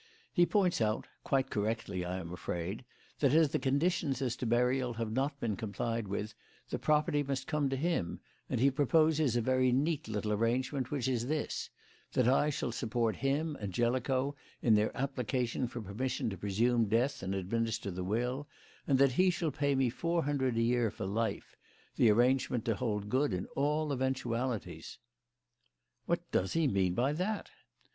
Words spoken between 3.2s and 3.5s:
as